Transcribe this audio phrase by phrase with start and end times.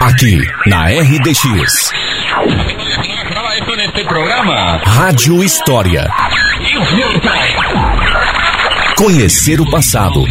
[0.00, 1.92] Aqui, na RDX.
[4.86, 6.08] Rádio História.
[8.96, 10.24] Conhecer o passado.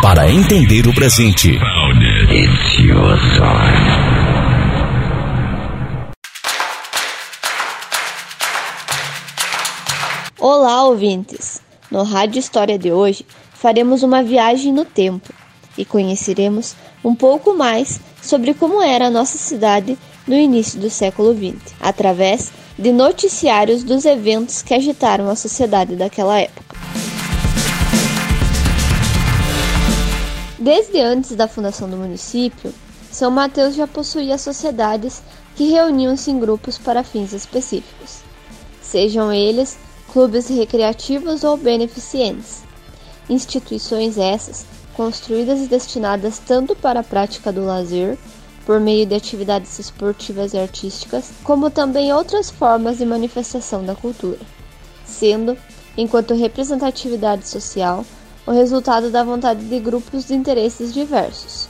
[0.00, 1.58] Para entender o presente.
[10.38, 11.65] Olá, ouvintes!
[11.90, 15.32] No Rádio História de hoje faremos uma viagem no tempo
[15.78, 19.96] e conheceremos um pouco mais sobre como era a nossa cidade
[20.26, 26.40] no início do século XX, através de noticiários dos eventos que agitaram a sociedade daquela
[26.40, 26.76] época.
[30.58, 32.74] Desde antes da fundação do município,
[33.12, 35.22] São Mateus já possuía sociedades
[35.54, 38.18] que reuniam-se em grupos para fins específicos,
[38.82, 39.78] sejam eles
[40.16, 42.62] clubes recreativos ou beneficentes.
[43.28, 48.16] Instituições essas construídas e destinadas tanto para a prática do lazer,
[48.64, 54.38] por meio de atividades esportivas e artísticas, como também outras formas de manifestação da cultura,
[55.04, 55.54] sendo,
[55.98, 58.02] enquanto representatividade social,
[58.46, 61.68] o resultado da vontade de grupos de interesses diversos,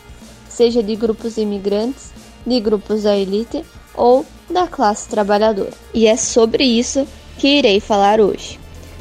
[0.48, 2.12] seja de grupos imigrantes,
[2.46, 5.72] de grupos da elite ou da classe trabalhadora.
[5.92, 8.58] E é sobre isso que irei falar hoje,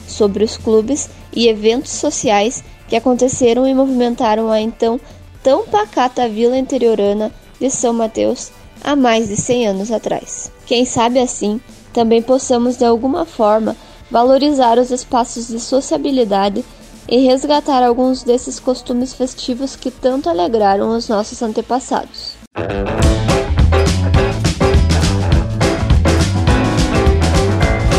[0.07, 4.99] sobre os clubes e eventos sociais que aconteceram e movimentaram a então
[5.43, 8.51] tão pacata vila interiorana de São Mateus
[8.83, 10.51] há mais de 100 anos atrás.
[10.65, 11.59] Quem sabe assim
[11.93, 13.75] também possamos de alguma forma
[14.11, 16.63] valorizar os espaços de sociabilidade
[17.07, 22.35] e resgatar alguns desses costumes festivos que tanto alegraram os nossos antepassados.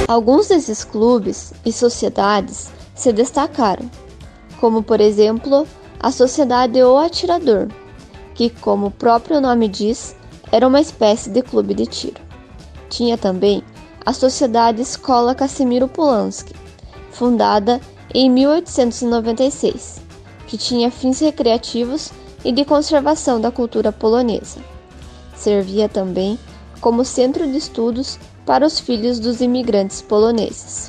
[0.08, 3.90] Alguns desses clubes e sociedades se destacaram,
[4.60, 5.66] como por exemplo
[5.98, 7.66] a Sociedade O Atirador,
[8.32, 10.14] que, como o próprio nome diz,
[10.52, 12.20] era uma espécie de clube de tiro.
[12.88, 13.64] Tinha também
[14.04, 16.54] a Sociedade Escola Casimiro Polanski,
[17.10, 17.80] fundada
[18.14, 20.00] em 1896,
[20.46, 22.12] que tinha fins recreativos
[22.44, 24.60] e de conservação da cultura polonesa.
[25.34, 26.38] Servia também
[26.80, 30.88] como centro de estudos para os filhos dos imigrantes poloneses.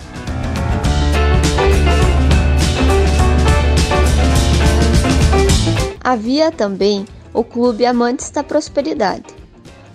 [6.02, 9.26] Havia também o Clube Amantes da Prosperidade,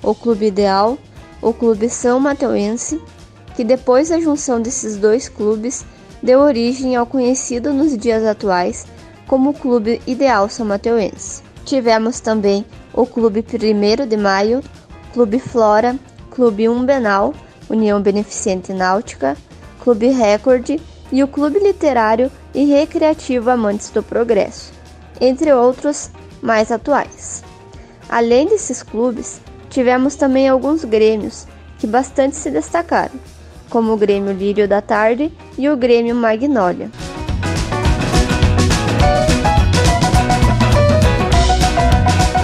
[0.02, 0.98] o Clube Ideal,
[1.40, 3.00] o Clube São Mateuense,
[3.56, 5.84] que depois da junção desses dois clubes
[6.22, 8.86] deu origem ao conhecido nos dias atuais
[9.26, 11.42] como Clube Ideal São Mateuense.
[11.64, 14.62] Tivemos também o Clube 1 de Maio,
[15.14, 15.98] Clube Flora,
[16.30, 17.32] Clube Umbenal,
[17.72, 19.36] União Beneficente Náutica,
[19.80, 20.78] Clube Record
[21.10, 24.82] e o Clube Literário e Recreativo Amantes do Progresso
[25.22, 26.10] entre outros
[26.42, 27.44] mais atuais.
[28.08, 29.40] Além desses clubes,
[29.70, 31.46] tivemos também alguns grêmios
[31.78, 33.14] que bastante se destacaram,
[33.70, 36.90] como o Grêmio Lírio da Tarde e o Grêmio Magnólia.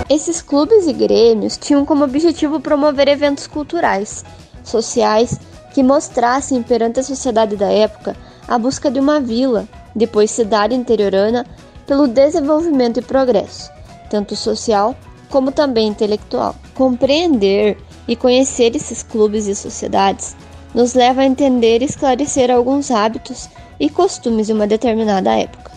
[0.08, 4.24] Esses clubes e grêmios tinham como objetivo promover eventos culturais,
[4.70, 5.38] sociais,
[5.72, 11.44] que mostrassem perante a sociedade da época a busca de uma vila, depois cidade interiorana,
[11.86, 13.70] pelo desenvolvimento e progresso,
[14.08, 14.96] tanto social
[15.28, 16.54] como também intelectual.
[16.74, 17.76] Compreender
[18.06, 20.34] e conhecer esses clubes e sociedades
[20.74, 25.70] nos leva a entender e esclarecer alguns hábitos e costumes de uma determinada época.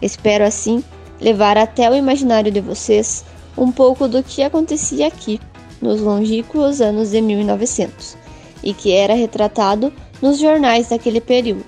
[0.00, 0.82] Espero assim
[1.20, 3.24] levar até o imaginário de vocês
[3.56, 5.40] um pouco do que acontecia aqui
[5.80, 8.16] nos longínquos anos de 1900
[8.62, 11.64] e que era retratado nos jornais daquele período.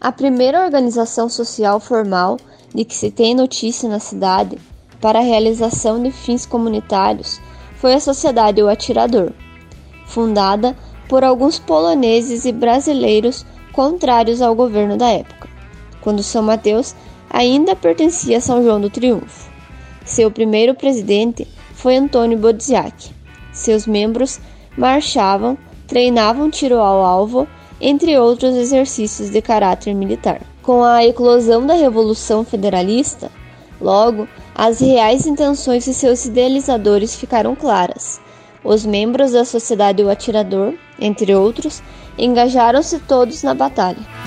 [0.00, 2.36] A primeira organização social formal
[2.74, 4.58] de que se tem notícia na cidade
[5.00, 7.40] para a realização de fins comunitários
[7.76, 9.32] foi a Sociedade O Atirador,
[10.06, 10.76] fundada
[11.08, 15.48] por alguns poloneses e brasileiros contrários ao governo da época,
[16.00, 16.94] quando São Mateus
[17.30, 19.50] ainda pertencia a São João do Triunfo.
[20.04, 23.10] Seu primeiro presidente foi Antônio Bodziak.
[23.52, 24.40] Seus membros
[24.76, 25.56] marchavam,
[25.86, 27.46] treinavam tiro ao alvo
[27.80, 30.40] entre outros exercícios de caráter militar.
[30.62, 33.30] Com a eclosão da Revolução Federalista,
[33.80, 38.20] logo, as reais intenções de seus idealizadores ficaram claras.
[38.62, 41.82] Os membros da Sociedade O Atirador, entre outros,
[42.16, 44.23] engajaram-se todos na batalha.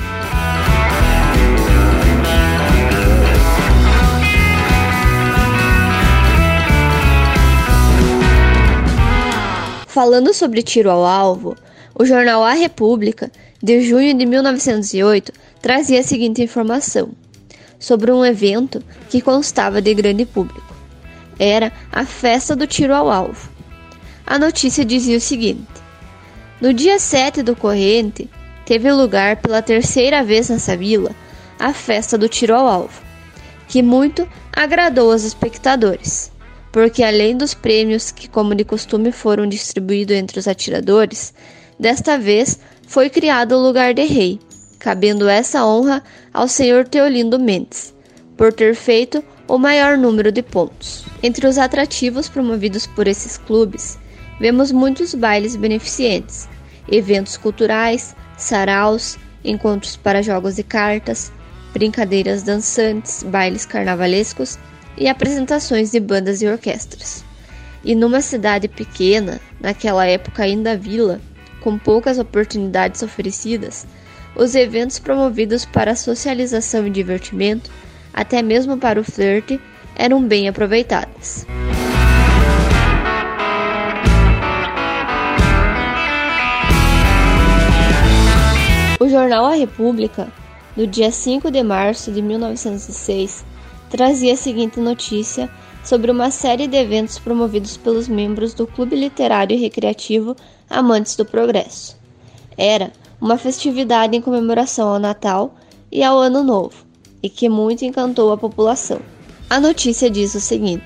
[9.97, 11.55] Falando sobre tiro ao alvo,
[11.95, 13.31] O jornal A República,
[13.63, 17.13] de junho de 1908, trazia a seguinte informação
[17.79, 18.79] sobre um evento
[19.09, 20.71] que constava de grande público.
[21.39, 23.49] Era a festa do tiro ao alvo.
[24.23, 25.65] A notícia dizia o seguinte:
[26.61, 28.29] No dia 7 do corrente,
[28.67, 31.09] teve lugar pela terceira vez nessa vila
[31.57, 33.01] a festa do tiro ao alvo,
[33.67, 36.31] que muito agradou aos espectadores,
[36.77, 41.33] porque além dos prêmios que, como de costume, foram distribuídos entre os atiradores,
[41.79, 44.39] Desta vez foi criado o lugar de rei,
[44.77, 47.95] cabendo essa honra ao senhor Teolindo Mendes,
[48.35, 51.03] por ter feito o maior número de pontos.
[51.21, 53.97] Entre os atrativos promovidos por esses clubes,
[54.39, 56.47] vemos muitos bailes beneficentes,
[56.91, 61.31] eventos culturais, saraus, encontros para jogos de cartas,
[61.73, 64.59] brincadeiras dançantes, bailes carnavalescos
[64.97, 67.23] e apresentações de bandas e orquestras.
[67.83, 71.21] E numa cidade pequena, naquela época ainda vila,
[71.61, 73.85] com poucas oportunidades oferecidas,
[74.35, 77.71] os eventos promovidos para socialização e divertimento,
[78.13, 79.59] até mesmo para o flerte,
[79.95, 81.45] eram bem aproveitados.
[88.99, 90.27] O jornal A República,
[90.75, 93.45] no dia 5 de março de 1906,
[93.89, 95.49] trazia a seguinte notícia
[95.83, 100.35] sobre uma série de eventos promovidos pelos membros do Clube Literário e Recreativo
[100.69, 101.97] Amantes do Progresso.
[102.57, 102.91] Era
[103.21, 105.55] uma festividade em comemoração ao Natal
[105.91, 106.85] e ao Ano Novo,
[107.23, 108.99] e que muito encantou a população.
[109.49, 110.85] A notícia diz o seguinte: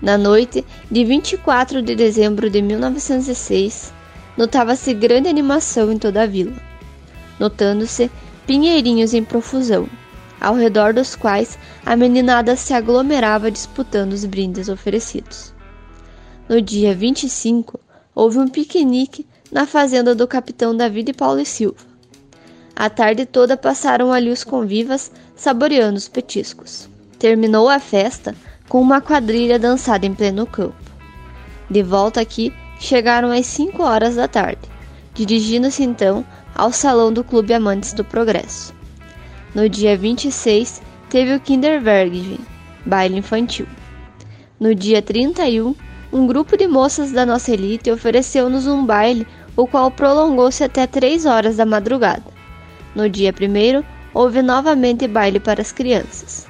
[0.00, 3.92] Na noite de 24 de dezembro de 1906,
[4.36, 6.56] notava-se grande animação em toda a vila,
[7.38, 8.10] notando-se
[8.46, 9.88] pinheirinhos em profusão,
[10.40, 15.52] ao redor dos quais a meninada se aglomerava disputando os brindes oferecidos.
[16.48, 17.78] No dia 25,
[18.14, 21.90] houve um piquenique na fazenda do capitão David Paulo e Silva.
[22.74, 26.88] A tarde toda passaram ali os convivas saboreando os petiscos.
[27.18, 28.34] Terminou a festa
[28.68, 30.74] com uma quadrilha dançada em pleno campo.
[31.68, 34.62] De volta aqui, chegaram às 5 horas da tarde,
[35.12, 38.79] dirigindo-se então ao salão do Clube Amantes do Progresso.
[39.52, 42.38] No dia 26, teve o Kinderwergen,
[42.86, 43.66] baile infantil.
[44.60, 45.74] No dia 31,
[46.12, 49.26] um grupo de moças da nossa elite ofereceu-nos um baile,
[49.56, 52.22] o qual prolongou-se até 3 horas da madrugada.
[52.94, 53.82] No dia 1,
[54.14, 56.46] houve novamente baile para as crianças.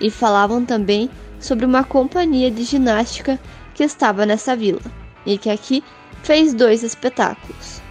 [0.00, 3.40] E falavam também sobre uma companhia de ginástica
[3.74, 4.80] que estava nessa vila
[5.26, 5.82] e que aqui
[6.22, 7.81] fez dois espetáculos.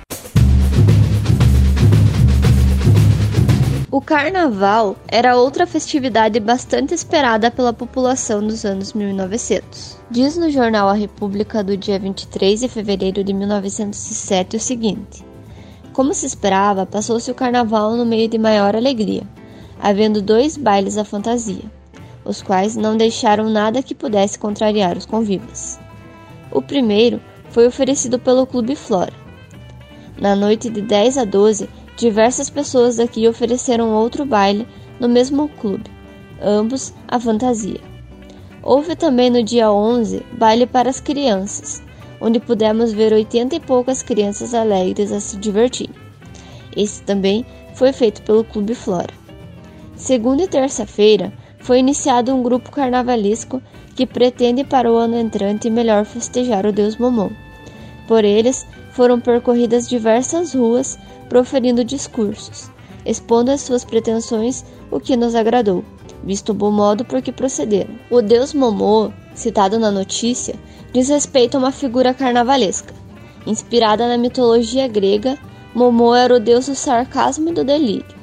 [3.92, 9.98] O carnaval era outra festividade bastante esperada pela população nos anos 1900.
[10.10, 15.26] Diz no jornal A República do dia 23 de fevereiro de 1907 o seguinte:
[15.92, 19.24] Como se esperava, passou-se o carnaval no meio de maior alegria,
[19.78, 21.66] havendo dois bailes à fantasia,
[22.24, 25.78] os quais não deixaram nada que pudesse contrariar os convívios.
[26.50, 29.20] O primeiro foi oferecido pelo Clube Flora.
[30.18, 31.68] Na noite de 10 a 12,
[31.98, 34.68] Diversas pessoas daqui ofereceram outro baile
[35.00, 35.90] no mesmo clube,
[36.42, 37.80] ambos a fantasia.
[38.64, 41.82] Houve também no dia 11 baile para as crianças,
[42.20, 45.90] onde pudemos ver oitenta e poucas crianças alegres a se divertir.
[46.76, 49.14] Esse também foi feito pelo Clube Flora.
[49.96, 53.62] Segunda e terça-feira foi iniciado um grupo carnavalesco
[53.96, 57.30] que pretende para o ano entrante melhor festejar o Deus Momon.
[58.12, 61.00] Por eles foram percorridas diversas ruas
[61.30, 62.70] proferindo discursos,
[63.06, 65.82] expondo as suas pretensões, o que nos agradou,
[66.22, 67.96] visto o bom modo por que procederam.
[68.10, 70.56] O deus Momô, citado na notícia,
[70.92, 72.94] diz respeito a uma figura carnavalesca.
[73.48, 75.38] Inspirada na mitologia grega,
[75.74, 78.14] Momô era o deus do sarcasmo e do delírio.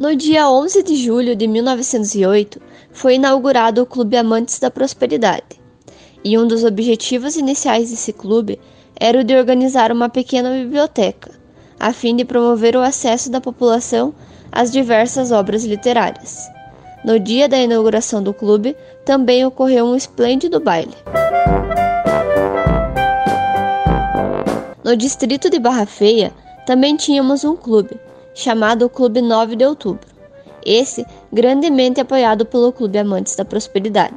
[0.00, 2.58] No dia 11 de julho de 1908,
[2.90, 5.60] foi inaugurado o Clube Amantes da Prosperidade.
[6.24, 8.58] E um dos objetivos iniciais desse clube
[8.98, 11.32] era o de organizar uma pequena biblioteca,
[11.78, 14.14] a fim de promover o acesso da população
[14.50, 16.48] às diversas obras literárias.
[17.04, 20.96] No dia da inauguração do clube, também ocorreu um esplêndido baile.
[24.82, 26.32] No distrito de Barra Feia,
[26.64, 28.00] também tínhamos um clube,
[28.40, 30.08] chamado Clube 9 de Outubro.
[30.64, 34.16] Esse grandemente apoiado pelo Clube Amantes da Prosperidade.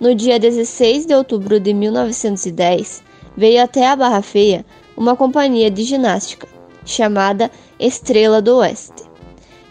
[0.00, 3.02] No dia 16 de outubro de 1910,
[3.36, 4.64] veio até a Barra Feia
[4.96, 6.48] uma companhia de ginástica
[6.84, 9.04] chamada Estrela do Oeste.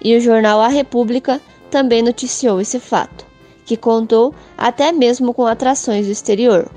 [0.03, 1.41] E o jornal A República
[1.71, 3.25] também noticiou esse fato,
[3.65, 6.69] que contou até mesmo com atrações do exterior.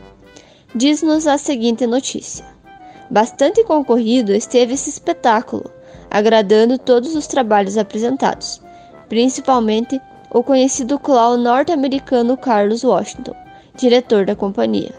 [0.74, 2.46] Diz-nos a seguinte notícia:
[3.10, 5.70] Bastante concorrido esteve esse espetáculo,
[6.10, 8.60] agradando todos os trabalhos apresentados,
[9.08, 10.00] principalmente
[10.30, 13.34] o conhecido clown norte-americano Carlos Washington,
[13.74, 14.92] diretor da companhia.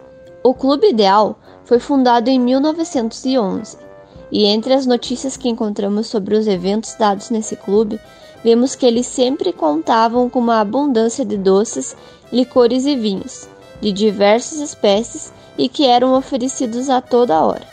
[0.44, 3.90] O Clube Ideal foi fundado em 1911
[4.32, 8.00] e entre as notícias que encontramos sobre os eventos dados nesse clube,
[8.44, 11.96] vemos que eles sempre contavam com uma abundância de doces,
[12.32, 13.48] licores e vinhos,
[13.82, 17.68] de diversas espécies e que eram oferecidos a toda hora.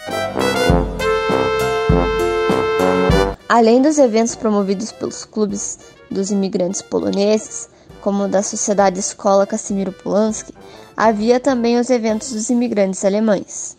[3.49, 5.79] Além dos eventos promovidos pelos clubes
[6.11, 7.69] dos imigrantes poloneses,
[8.01, 10.53] como o da Sociedade Escola Casimiro Polanski,
[10.97, 13.77] havia também os eventos dos imigrantes alemães,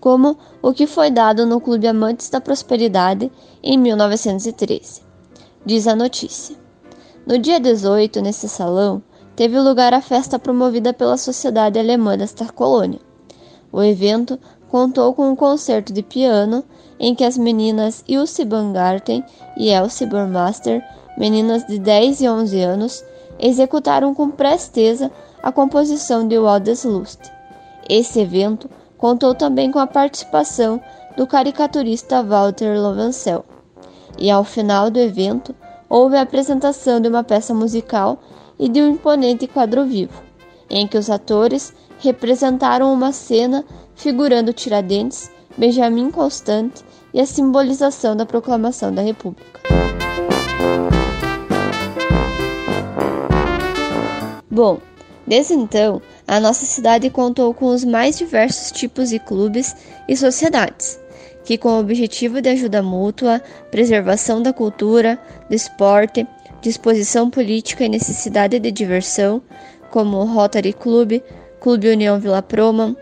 [0.00, 3.32] como o que foi dado no Clube Amantes da Prosperidade
[3.62, 5.00] em 1913.
[5.64, 6.54] Diz a notícia.
[7.26, 9.02] No dia 18, nesse salão,
[9.34, 13.00] teve lugar a festa promovida pela Sociedade Alemã desta colônia.
[13.72, 16.62] O evento contou com um concerto de piano
[16.98, 19.24] em que as meninas Ilse Bangarten
[19.56, 20.82] e Elsie Burmaster,
[21.16, 23.04] meninas de 10 e 11 anos,
[23.38, 25.10] executaram com presteza
[25.42, 27.20] a composição de Waldeslust.
[27.88, 30.80] Esse evento contou também com a participação
[31.16, 33.44] do caricaturista Walter Lovencel.
[34.18, 35.54] E ao final do evento,
[35.88, 38.18] houve a apresentação de uma peça musical
[38.58, 40.22] e de um imponente quadro vivo,
[40.68, 46.72] em que os atores representaram uma cena figurando Tiradentes, Benjamin Constant
[47.12, 49.60] e a simbolização da proclamação da República.
[54.50, 54.78] Bom,
[55.26, 59.76] desde então, a nossa cidade contou com os mais diversos tipos de clubes
[60.08, 60.98] e sociedades,
[61.44, 66.26] que, com o objetivo de ajuda mútua, preservação da cultura, do esporte,
[66.60, 69.42] disposição política e necessidade de diversão,
[69.90, 71.20] como o Rotary Club,
[71.60, 72.96] Clube União Vila Proma,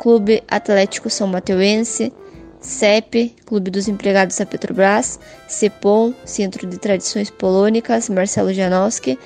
[0.00, 2.10] Clube Atlético São Mateuense,
[2.58, 9.18] CEP, Clube dos Empregados da Petrobras, CEPOM, Centro de Tradições Polônicas, Marcelo Janowski,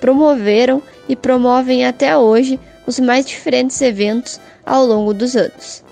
[0.00, 5.84] promoveram e promovem até hoje os mais diferentes eventos ao longo dos anos.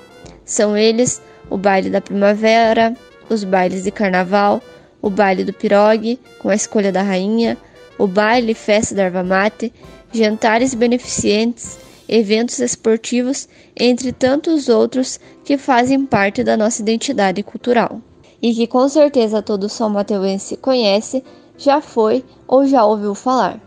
[0.43, 1.21] São eles
[1.51, 2.97] o baile da primavera,
[3.29, 4.63] os bailes de carnaval,
[5.03, 7.59] o baile do pirogue, com a escolha da rainha,
[7.99, 9.71] o baile festa da erva mate,
[10.11, 11.79] jantares beneficentes,
[12.11, 13.49] eventos esportivos,
[13.79, 18.01] entre tantos outros que fazem parte da nossa identidade cultural.
[18.43, 21.23] E que com certeza todo São Mateuense conhece,
[21.57, 23.61] já foi ou já ouviu falar.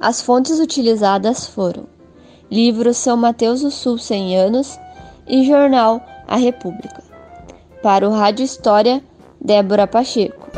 [0.00, 1.86] As fontes utilizadas foram
[2.50, 4.78] livro São Mateus do Sul 100 anos
[5.26, 7.02] e jornal A República.
[7.82, 9.02] Para o Rádio História,
[9.40, 10.57] Débora Pacheco.